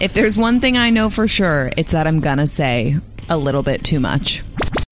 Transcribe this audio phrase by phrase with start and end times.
[0.00, 2.96] If there's one thing I know for sure, it's that I'm gonna say
[3.28, 4.42] a little bit too much.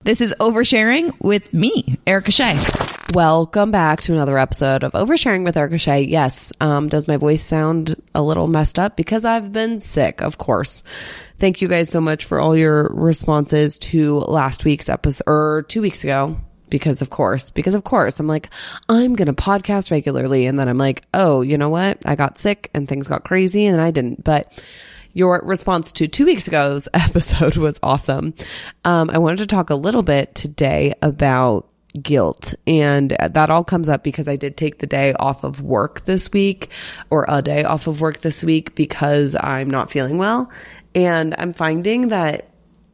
[0.05, 2.57] This is Oversharing with me, Erica Shea.
[3.13, 6.03] Welcome back to another episode of Oversharing with Erica Shea.
[6.03, 8.97] Yes, um, does my voice sound a little messed up?
[8.97, 10.83] Because I've been sick, of course.
[11.39, 15.83] Thank you guys so much for all your responses to last week's episode, or two
[15.83, 16.37] weeks ago.
[16.73, 18.49] Because of course, because of course, I'm like,
[18.89, 20.47] I'm going to podcast regularly.
[20.47, 21.99] And then I'm like, oh, you know what?
[22.07, 24.25] I got sick and things got crazy and I didn't.
[24.25, 24.65] But
[25.13, 28.33] your response to two weeks ago's episode was awesome.
[28.87, 31.69] Um, I wanted to talk a little bit today about
[32.01, 32.55] guilt.
[32.67, 36.33] And that all comes up because I did take the day off of work this
[36.33, 36.71] week
[37.11, 40.51] or a day off of work this week because I'm not feeling well.
[40.95, 42.49] And I'm finding that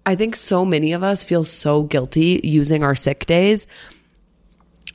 [0.07, 3.67] I think so many of us feel so guilty using our sick days.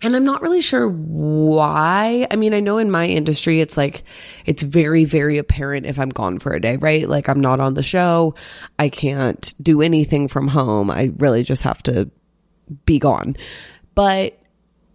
[0.01, 2.27] And I'm not really sure why.
[2.29, 4.03] I mean, I know in my industry, it's like,
[4.45, 7.07] it's very, very apparent if I'm gone for a day, right?
[7.07, 8.35] Like, I'm not on the show.
[8.77, 10.91] I can't do anything from home.
[10.91, 12.11] I really just have to
[12.85, 13.37] be gone.
[13.95, 14.37] But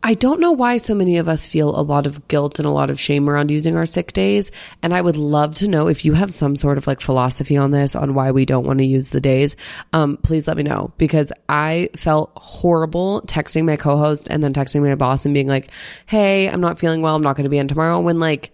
[0.08, 2.70] I don't know why so many of us feel a lot of guilt and a
[2.70, 4.50] lot of shame around using our sick days.
[4.82, 7.72] And I would love to know if you have some sort of like philosophy on
[7.72, 9.54] this, on why we don't want to use the days.
[9.92, 14.80] Um, please let me know because I felt horrible texting my co-host and then texting
[14.80, 15.70] my boss and being like,
[16.06, 17.14] Hey, I'm not feeling well.
[17.14, 18.00] I'm not going to be in tomorrow.
[18.00, 18.50] When like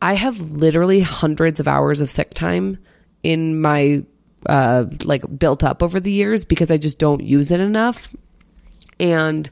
[0.00, 2.78] I have literally hundreds of hours of sick time
[3.22, 4.04] in my,
[4.46, 8.08] uh, like built up over the years because I just don't use it enough.
[8.98, 9.50] And,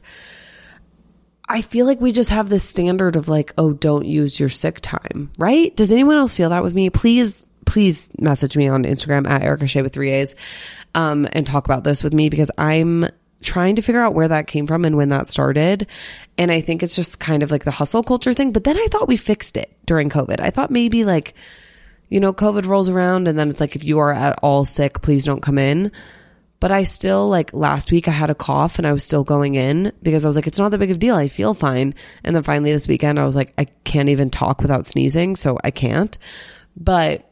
[1.49, 4.79] I feel like we just have this standard of like, oh, don't use your sick
[4.81, 5.75] time, right?
[5.75, 6.89] Does anyone else feel that with me?
[6.89, 10.35] Please, please message me on Instagram at Erica Shea with three A's,
[10.93, 13.05] um, and talk about this with me because I'm
[13.41, 15.87] trying to figure out where that came from and when that started.
[16.37, 18.51] And I think it's just kind of like the hustle culture thing.
[18.51, 20.39] But then I thought we fixed it during COVID.
[20.39, 21.33] I thought maybe like,
[22.09, 25.01] you know, COVID rolls around and then it's like, if you are at all sick,
[25.01, 25.91] please don't come in.
[26.59, 29.55] But I still like last week I had a cough and I was still going
[29.55, 31.15] in because I was like, it's not that big of a deal.
[31.15, 31.93] I feel fine.
[32.23, 35.35] And then finally this weekend I was like, I can't even talk without sneezing.
[35.35, 36.17] So I can't.
[36.75, 37.31] But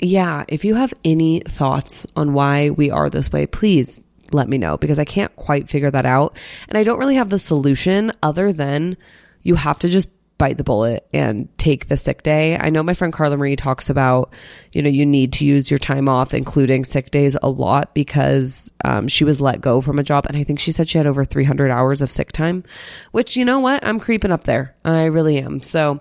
[0.00, 4.58] yeah, if you have any thoughts on why we are this way, please let me
[4.58, 6.36] know because I can't quite figure that out.
[6.68, 8.96] And I don't really have the solution other than
[9.42, 10.08] you have to just
[10.38, 12.56] bite the bullet and take the sick day.
[12.56, 14.32] I know my friend Carla Marie talks about,
[14.72, 18.70] you know, you need to use your time off, including sick days, a lot because
[18.84, 20.26] um, she was let go from a job.
[20.26, 22.62] And I think she said she had over 300 hours of sick time,
[23.10, 23.84] which, you know what?
[23.84, 24.76] I'm creeping up there.
[24.84, 25.60] I really am.
[25.60, 26.00] So,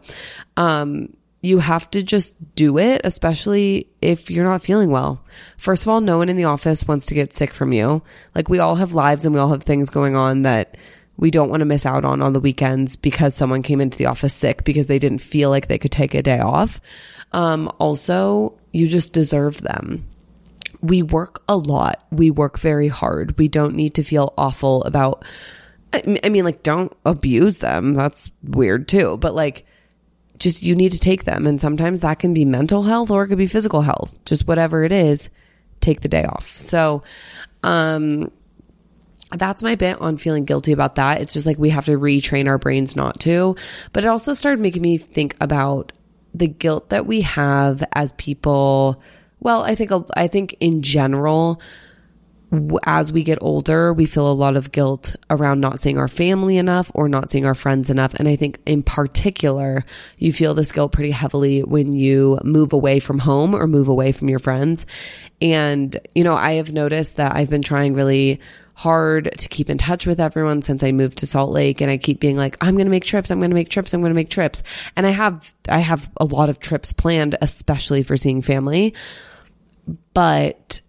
[0.56, 5.24] um, you have to just do it, especially if you're not feeling well.
[5.58, 8.02] First of all, no one in the office wants to get sick from you.
[8.36, 10.78] Like, we all have lives and we all have things going on that
[11.17, 14.05] we don't want to miss out on on the weekends because someone came into the
[14.05, 16.79] office sick because they didn't feel like they could take a day off.
[17.31, 20.06] Um, also, you just deserve them.
[20.81, 22.06] We work a lot.
[22.11, 23.38] We work very hard.
[23.38, 25.25] We don't need to feel awful about,
[25.91, 27.95] I mean, like, don't abuse them.
[27.95, 29.17] That's weird too.
[29.17, 29.66] But like,
[30.38, 31.47] just you need to take them.
[31.47, 34.16] And sometimes that can be mental health or it could be physical health.
[34.25, 35.31] Just whatever it is,
[35.81, 36.56] take the day off.
[36.56, 37.01] So,
[37.63, 38.31] um,
[39.31, 41.21] that's my bit on feeling guilty about that.
[41.21, 43.55] It's just like we have to retrain our brains not to.
[43.93, 45.91] But it also started making me think about
[46.33, 49.01] the guilt that we have as people.
[49.39, 51.61] Well, I think I think in general
[52.85, 56.57] as we get older, we feel a lot of guilt around not seeing our family
[56.57, 58.13] enough or not seeing our friends enough.
[58.13, 59.83] And I think in particular,
[60.17, 64.13] you feel this guilt pretty heavily when you move away from home or move away
[64.13, 64.85] from your friends.
[65.41, 68.39] And, you know, I have noticed that I've been trying really
[68.77, 71.97] hard to keep in touch with everyone since I moved to Salt Lake and I
[71.97, 74.11] keep being like I'm going to make trips I'm going to make trips I'm going
[74.11, 74.61] to make trips
[74.95, 78.93] and I have I have a lot of trips planned especially for seeing family
[80.13, 80.79] but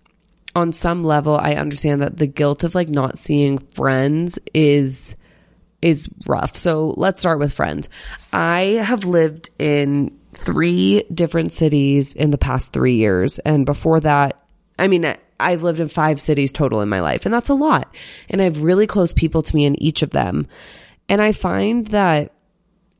[0.54, 5.16] on some level I understand that the guilt of like not seeing friends is
[5.80, 6.58] is rough.
[6.58, 7.88] So let's start with friends.
[8.34, 14.42] I have lived in three different cities in the past 3 years and before that
[14.78, 17.94] I mean I've lived in five cities total in my life, and that's a lot.
[18.28, 20.46] And I have really close people to me in each of them.
[21.08, 22.32] And I find that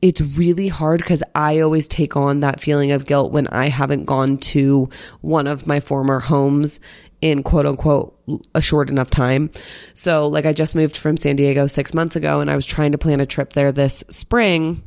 [0.01, 4.05] it's really hard because I always take on that feeling of guilt when I haven't
[4.05, 4.89] gone to
[5.21, 6.79] one of my former homes
[7.21, 8.17] in quote unquote
[8.55, 9.51] a short enough time.
[9.93, 12.93] So, like, I just moved from San Diego six months ago and I was trying
[12.93, 14.83] to plan a trip there this spring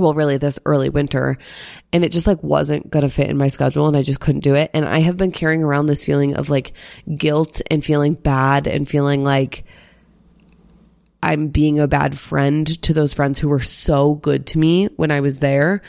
[0.00, 1.38] well, really this early winter.
[1.92, 4.42] And it just like wasn't going to fit in my schedule and I just couldn't
[4.42, 4.70] do it.
[4.74, 6.72] And I have been carrying around this feeling of like
[7.16, 9.64] guilt and feeling bad and feeling like
[11.22, 15.10] I'm being a bad friend to those friends who were so good to me when
[15.10, 15.82] I was there.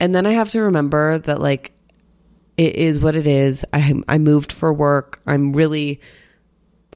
[0.00, 1.72] And then I have to remember that like
[2.56, 3.64] It is what it is.
[3.72, 5.20] I I moved for work.
[5.26, 6.00] I'm really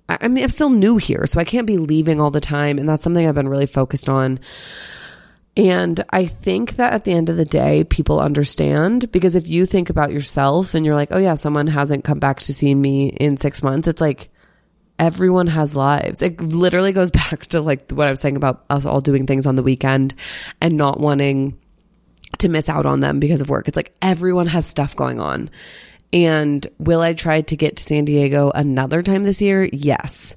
[0.09, 2.79] I I mean I'm still new here, so I can't be leaving all the time
[2.79, 4.41] and that's something I've been really focused on.
[5.61, 9.67] And I think that at the end of the day, people understand because if you
[9.67, 13.09] think about yourself and you're like, oh, yeah, someone hasn't come back to see me
[13.09, 14.31] in six months, it's like
[14.99, 16.23] everyone has lives.
[16.23, 19.47] It literally goes back to like what I was saying about us all doing things
[19.47, 20.15] on the weekend
[20.63, 21.59] and not wanting
[22.39, 23.69] to miss out on them because of work.
[23.69, 25.51] It's like everyone has stuff going on.
[26.11, 29.69] And will I try to get to San Diego another time this year?
[29.75, 30.37] Yes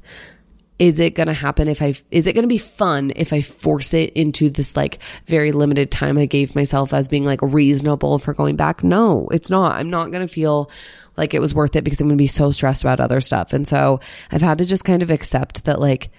[0.79, 3.41] is it going to happen if I, is it going to be fun if I
[3.41, 8.17] force it into this like very limited time I gave myself as being like reasonable
[8.19, 8.83] for going back?
[8.83, 9.75] No, it's not.
[9.75, 10.69] I'm not going to feel
[11.15, 13.53] like it was worth it because I'm going to be so stressed about other stuff.
[13.53, 13.99] And so
[14.31, 16.09] I've had to just kind of accept that like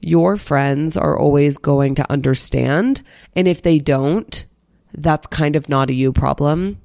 [0.00, 3.02] your friends are always going to understand.
[3.34, 4.44] And if they don't,
[4.94, 6.80] that's kind of not a you problem.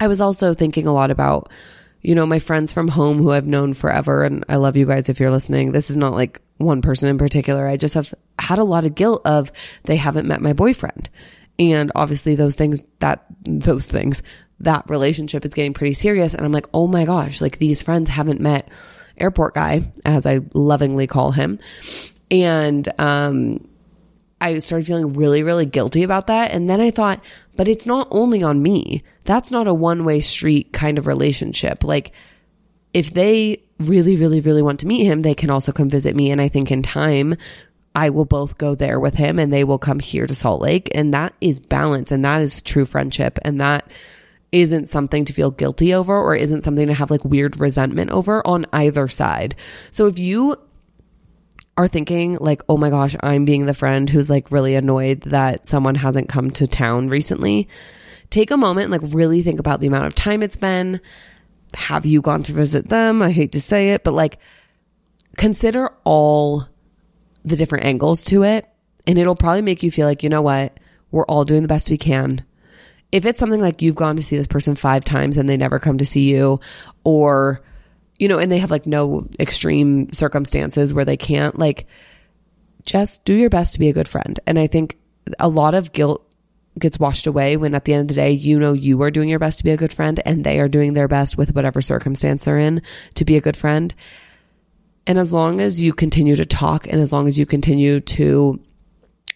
[0.00, 1.50] I was also thinking a lot about,
[2.02, 4.24] you know, my friends from home who I've known forever.
[4.24, 5.72] And I love you guys if you're listening.
[5.72, 7.66] This is not like one person in particular.
[7.66, 9.50] I just have had a lot of guilt of
[9.84, 11.08] they haven't met my boyfriend.
[11.58, 14.22] And obviously those things that, those things,
[14.60, 16.34] that relationship is getting pretty serious.
[16.34, 18.68] And I'm like, oh my gosh, like these friends haven't met
[19.16, 21.58] airport guy, as I lovingly call him.
[22.30, 23.66] And, um,
[24.40, 26.52] I started feeling really, really guilty about that.
[26.52, 27.20] And then I thought,
[27.56, 29.02] but it's not only on me.
[29.24, 31.82] That's not a one way street kind of relationship.
[31.82, 32.12] Like,
[32.94, 36.30] if they really, really, really want to meet him, they can also come visit me.
[36.30, 37.36] And I think in time,
[37.94, 40.88] I will both go there with him and they will come here to Salt Lake.
[40.94, 43.38] And that is balance and that is true friendship.
[43.42, 43.90] And that
[44.52, 48.46] isn't something to feel guilty over or isn't something to have like weird resentment over
[48.46, 49.54] on either side.
[49.90, 50.56] So if you
[51.76, 55.66] are thinking like, oh my gosh, I'm being the friend who's like really annoyed that
[55.66, 57.68] someone hasn't come to town recently,
[58.30, 61.00] take a moment and like really think about the amount of time it's been,
[61.74, 63.22] have you gone to visit them?
[63.22, 64.38] I hate to say it, but like
[65.36, 66.66] consider all
[67.44, 68.68] the different angles to it
[69.06, 70.78] and it'll probably make you feel like, you know what?
[71.10, 72.44] We're all doing the best we can.
[73.10, 75.78] If it's something like you've gone to see this person five times and they never
[75.78, 76.60] come to see you
[77.04, 77.62] or,
[78.18, 81.86] you know, and they have like no extreme circumstances where they can't, like,
[82.84, 84.38] just do your best to be a good friend.
[84.46, 84.98] And I think
[85.38, 86.27] a lot of guilt
[86.78, 89.28] gets washed away when at the end of the day, you know, you are doing
[89.28, 91.82] your best to be a good friend and they are doing their best with whatever
[91.82, 92.82] circumstance they're in
[93.14, 93.94] to be a good friend.
[95.06, 98.60] And as long as you continue to talk and as long as you continue to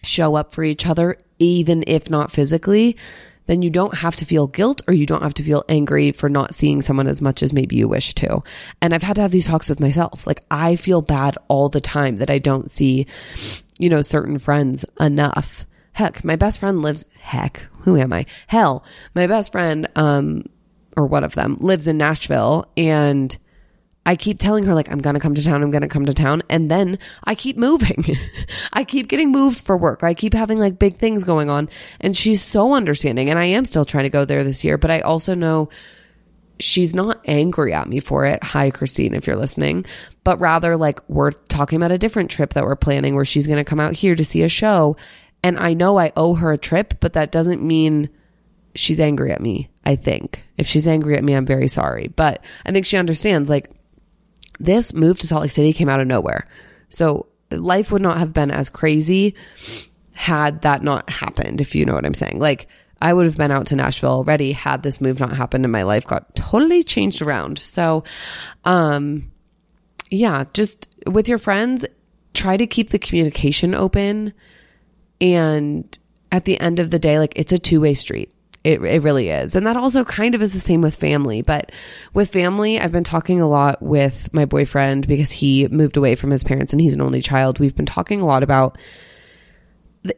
[0.03, 2.97] show up for each other, even if not physically,
[3.45, 6.29] then you don't have to feel guilt or you don't have to feel angry for
[6.29, 8.41] not seeing someone as much as maybe you wish to.
[8.81, 10.25] And I've had to have these talks with myself.
[10.25, 13.07] Like I feel bad all the time that I don't see,
[13.77, 15.65] you know, certain friends enough.
[15.93, 18.25] Heck, my best friend lives, heck, who am I?
[18.47, 18.83] Hell,
[19.15, 20.45] my best friend, um,
[20.97, 23.37] or one of them lives in Nashville and
[24.05, 26.05] I keep telling her like I'm going to come to town, I'm going to come
[26.05, 28.05] to town and then I keep moving.
[28.73, 30.03] I keep getting moved for work.
[30.03, 31.69] I keep having like big things going on
[32.01, 34.91] and she's so understanding and I am still trying to go there this year, but
[34.91, 35.69] I also know
[36.59, 38.43] she's not angry at me for it.
[38.43, 39.85] Hi Christine if you're listening,
[40.23, 43.57] but rather like we're talking about a different trip that we're planning where she's going
[43.57, 44.97] to come out here to see a show
[45.43, 48.09] and I know I owe her a trip, but that doesn't mean
[48.75, 50.43] she's angry at me, I think.
[50.57, 52.07] If she's angry at me, I'm very sorry.
[52.07, 53.69] But I think she understands like
[54.59, 56.47] this move to Salt Lake City came out of nowhere.
[56.89, 59.35] So life would not have been as crazy
[60.13, 62.39] had that not happened, if you know what I'm saying.
[62.39, 62.67] Like
[63.01, 65.83] I would have been out to Nashville already had this move not happened and my
[65.83, 67.59] life got totally changed around.
[67.59, 68.05] So,
[68.63, 69.31] um,
[70.09, 71.85] yeah, just with your friends,
[72.33, 74.33] try to keep the communication open
[75.23, 75.97] and
[76.33, 78.29] at the end of the day, like it's a two way street.
[78.65, 79.55] It, it really is.
[79.55, 81.41] And that also kind of is the same with family.
[81.41, 81.71] But
[82.13, 86.31] with family, I've been talking a lot with my boyfriend because he moved away from
[86.31, 87.59] his parents and he's an only child.
[87.59, 88.77] We've been talking a lot about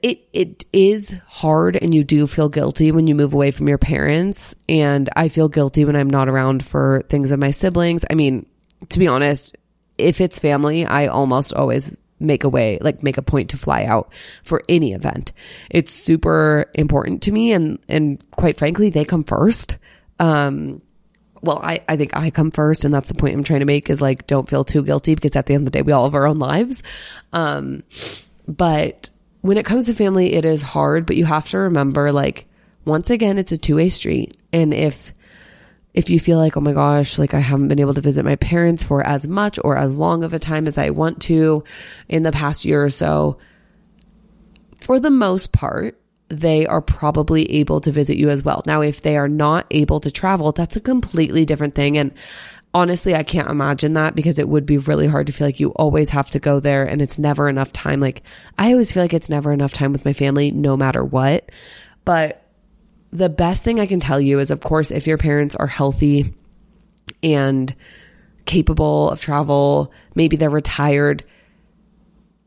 [0.01, 3.77] it it is hard and you do feel guilty when you move away from your
[3.77, 8.03] parents and I feel guilty when I'm not around for things of my siblings.
[8.09, 8.47] I mean,
[8.89, 9.55] to be honest,
[9.99, 13.83] if it's family, I almost always make a way, like make a point to fly
[13.83, 14.11] out
[14.43, 15.31] for any event.
[15.69, 17.51] It's super important to me.
[17.51, 19.77] And, and quite frankly, they come first.
[20.19, 20.81] Um,
[21.41, 23.89] well, I, I think I come first and that's the point I'm trying to make
[23.89, 26.05] is like, don't feel too guilty because at the end of the day, we all
[26.05, 26.83] have our own lives.
[27.33, 27.83] Um,
[28.47, 29.09] but
[29.41, 32.47] when it comes to family, it is hard, but you have to remember like,
[32.85, 34.37] once again, it's a two way street.
[34.53, 35.13] And if,
[35.95, 38.35] if you feel like, oh my gosh, like I haven't been able to visit my
[38.35, 41.63] parents for as much or as long of a time as I want to
[42.09, 43.37] in the past year or so,
[44.81, 45.97] for the most part,
[46.27, 48.61] they are probably able to visit you as well.
[48.65, 51.97] Now, if they are not able to travel, that's a completely different thing.
[51.97, 52.11] And
[52.73, 55.69] honestly, I can't imagine that because it would be really hard to feel like you
[55.69, 58.01] always have to go there and it's never enough time.
[58.01, 58.21] Like,
[58.57, 61.49] I always feel like it's never enough time with my family, no matter what.
[62.03, 62.44] But
[63.15, 66.33] the best thing I can tell you is, of course, if your parents are healthy
[67.23, 67.73] and
[68.45, 71.23] capable of travel, maybe they're retired,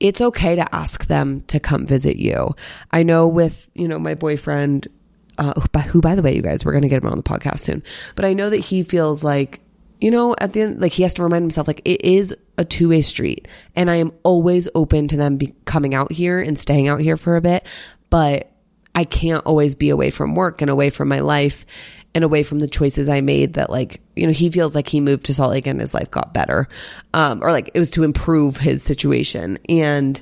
[0.00, 2.54] it's okay to ask them to come visit you.
[2.90, 4.88] I know with, you know, my boyfriend,
[5.38, 5.58] uh,
[5.88, 7.82] who, by the way, you guys, we're going to get him on the podcast soon,
[8.14, 9.60] but I know that he feels like,
[10.00, 12.64] you know, at the end, like he has to remind himself, like it is a
[12.64, 13.48] two way street.
[13.74, 17.16] And I am always open to them be coming out here and staying out here
[17.16, 17.66] for a bit,
[18.10, 18.52] but
[18.98, 21.64] I can't always be away from work and away from my life
[22.16, 25.00] and away from the choices I made that like, you know, he feels like he
[25.00, 26.66] moved to Salt Lake and his life got better.
[27.14, 29.56] Um, or like it was to improve his situation.
[29.68, 30.20] And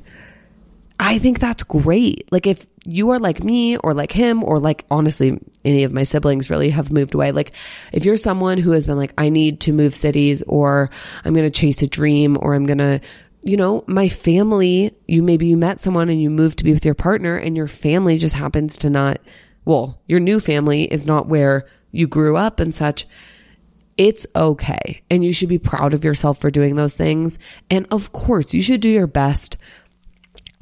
[1.01, 2.29] I think that's great.
[2.31, 6.03] Like if you are like me or like him or like honestly any of my
[6.03, 7.33] siblings really have moved away.
[7.33, 7.53] Like
[7.95, 10.91] if you're someone who has been like, I need to move cities or
[11.25, 13.01] I'm going to chase a dream or I'm going to
[13.47, 16.85] you know, my family, you maybe you met someone and you moved to be with
[16.85, 19.21] your partner and your family just happens to not,
[19.65, 23.07] well, your new family is not where you grew up and such,
[23.97, 25.01] it's okay.
[25.09, 27.39] And you should be proud of yourself for doing those things.
[27.71, 29.57] And of course, you should do your best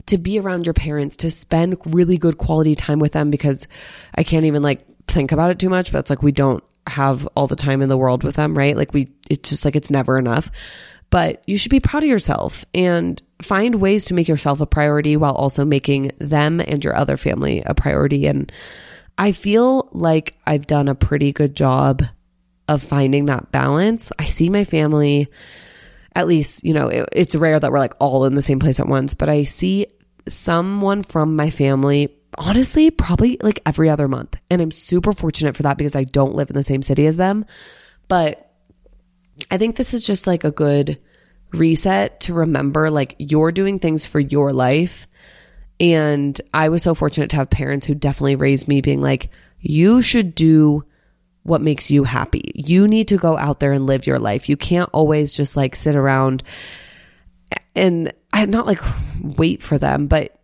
[0.06, 3.66] to be around your parents, to spend really good quality time with them because
[4.14, 7.26] I can't even like think about it too much, but it's like we don't have
[7.34, 8.76] all the time in the world with them, right?
[8.76, 10.50] Like we, it's just like it's never enough.
[11.14, 15.16] But you should be proud of yourself and find ways to make yourself a priority
[15.16, 18.26] while also making them and your other family a priority.
[18.26, 18.50] And
[19.16, 22.02] I feel like I've done a pretty good job
[22.66, 24.10] of finding that balance.
[24.18, 25.28] I see my family,
[26.16, 28.80] at least, you know, it, it's rare that we're like all in the same place
[28.80, 29.86] at once, but I see
[30.28, 34.36] someone from my family honestly probably like every other month.
[34.50, 37.16] And I'm super fortunate for that because I don't live in the same city as
[37.16, 37.44] them.
[38.08, 38.50] But
[39.48, 40.98] I think this is just like a good
[41.54, 45.06] reset to remember like you're doing things for your life
[45.80, 49.30] and I was so fortunate to have parents who definitely raised me being like,
[49.60, 50.84] you should do
[51.42, 52.52] what makes you happy.
[52.54, 54.48] You need to go out there and live your life.
[54.48, 56.42] You can't always just like sit around
[57.74, 58.80] and I not like
[59.20, 60.38] wait for them, but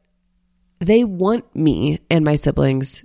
[0.81, 3.05] they want me and my siblings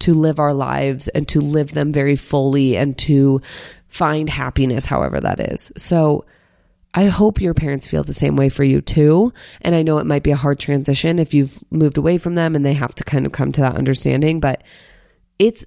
[0.00, 3.40] to live our lives and to live them very fully and to
[3.88, 5.72] find happiness, however that is.
[5.76, 6.24] So
[6.96, 9.32] I hope your parents feel the same way for you too.
[9.60, 12.54] And I know it might be a hard transition if you've moved away from them
[12.54, 14.62] and they have to kind of come to that understanding, but
[15.40, 15.66] it's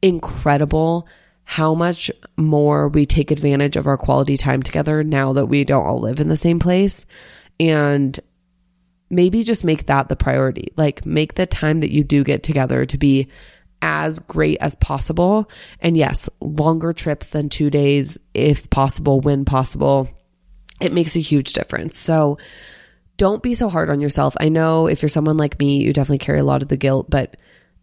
[0.00, 1.08] incredible
[1.42, 5.86] how much more we take advantage of our quality time together now that we don't
[5.86, 7.06] all live in the same place.
[7.58, 8.18] And
[9.10, 10.68] maybe just make that the priority.
[10.76, 13.28] Like make the time that you do get together to be
[13.80, 15.50] as great as possible.
[15.80, 20.08] And yes, longer trips than two days, if possible, when possible
[20.80, 21.98] it makes a huge difference.
[21.98, 22.38] So
[23.16, 24.36] don't be so hard on yourself.
[24.40, 27.10] I know if you're someone like me, you definitely carry a lot of the guilt,
[27.10, 27.36] but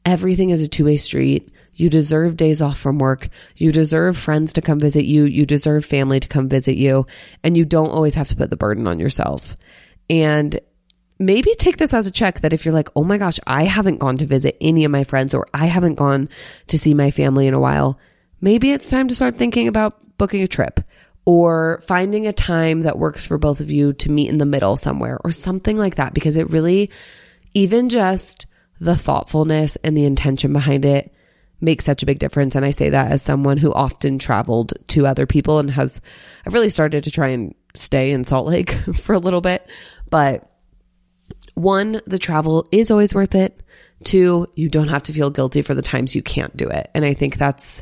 [0.06, 1.50] everything is a two way street.
[1.74, 3.28] You deserve days off from work.
[3.58, 5.25] You deserve friends to come visit you.
[5.25, 7.06] You deserve family to come visit you.
[7.44, 9.58] And you don't always have to put the burden on yourself.
[10.10, 10.58] And
[11.20, 14.00] maybe take this as a check that if you're like, oh my gosh, I haven't
[14.00, 16.30] gone to visit any of my friends or I haven't gone
[16.68, 18.00] to see my family in a while,
[18.40, 20.80] maybe it's time to start thinking about booking a trip
[21.25, 24.77] or finding a time that works for both of you to meet in the middle
[24.77, 26.91] somewhere or something like that because it really
[27.53, 28.46] even just
[28.79, 31.12] the thoughtfulness and the intention behind it
[31.62, 32.55] makes such a big difference.
[32.55, 36.01] And I say that as someone who often traveled to other people and has
[36.46, 39.67] I've really started to try and stay in Salt Lake for a little bit.
[40.10, 40.51] But
[41.55, 43.63] one the travel is always worth it.
[44.03, 46.91] Two you don't have to feel guilty for the times you can't do it.
[46.94, 47.82] And I think that's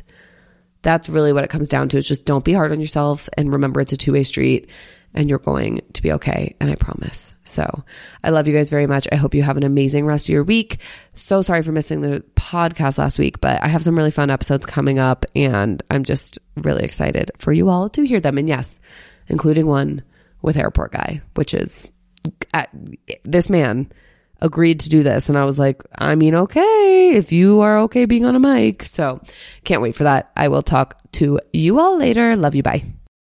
[0.84, 1.98] that's really what it comes down to.
[1.98, 4.68] Is just don't be hard on yourself and remember it's a two way street
[5.14, 6.54] and you're going to be okay.
[6.60, 7.34] And I promise.
[7.44, 7.84] So
[8.22, 9.06] I love you guys very much.
[9.10, 10.78] I hope you have an amazing rest of your week.
[11.14, 14.66] So sorry for missing the podcast last week, but I have some really fun episodes
[14.66, 18.38] coming up and I'm just really excited for you all to hear them.
[18.38, 18.80] And yes,
[19.28, 20.02] including one
[20.42, 21.90] with Airport Guy, which is
[22.52, 22.64] uh,
[23.24, 23.90] this man
[24.44, 25.28] agreed to do this.
[25.28, 28.84] And I was like, I mean, okay, if you are okay being on a mic.
[28.84, 29.20] So
[29.64, 30.30] can't wait for that.
[30.36, 32.36] I will talk to you all later.
[32.36, 32.62] Love you.
[32.62, 32.84] Bye.